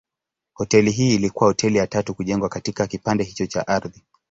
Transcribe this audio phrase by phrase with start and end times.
[0.53, 4.03] Hoteli hii ilikuwa hoteli ya tatu kujengwa katika kipande hicho cha ardhi.